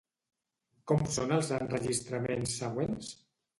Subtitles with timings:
[0.91, 3.15] Com són els enregistraments següents?